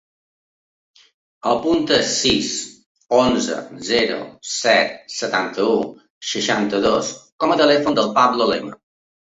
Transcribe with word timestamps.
Apunta 1.51 1.93
el 1.97 2.05
sis, 2.13 2.49
onze, 3.19 3.59
zero, 3.93 4.19
set, 4.55 4.99
setanta-u, 5.21 5.77
seixanta-dos 6.35 7.17
com 7.45 7.57
a 7.57 7.61
telèfon 7.65 8.03
del 8.03 8.13
Pablo 8.23 8.53
Lema. 8.55 8.79